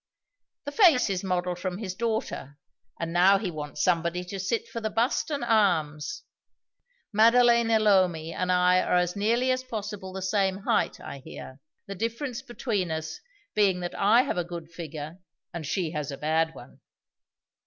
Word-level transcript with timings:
The 0.63 0.71
face 0.71 1.11
is 1.11 1.23
modeled 1.23 1.59
from 1.59 1.77
his 1.77 1.93
daughter; 1.93 2.57
and 2.99 3.13
now 3.13 3.37
he 3.37 3.51
wants 3.51 3.83
somebody 3.83 4.23
to 4.23 4.39
sit 4.39 4.67
for 4.67 4.81
the 4.81 4.89
bust 4.89 5.29
and 5.29 5.43
arms. 5.43 6.23
Maddalena 7.13 7.77
Lomi 7.77 8.33
and 8.33 8.51
I 8.51 8.81
are 8.81 8.95
as 8.95 9.15
nearly 9.15 9.51
as 9.51 9.63
possible 9.63 10.11
the 10.11 10.23
same 10.23 10.57
height, 10.65 10.99
I 10.99 11.19
hear 11.19 11.59
the 11.85 11.93
difference 11.93 12.41
between 12.41 12.89
us 12.89 13.19
being 13.53 13.81
that 13.81 13.93
I 13.93 14.23
have 14.23 14.39
a 14.39 14.43
good 14.43 14.71
figure 14.71 15.19
and 15.53 15.67
she 15.67 15.91
has 15.91 16.09
a 16.09 16.17
bad 16.17 16.55
one. 16.55 16.79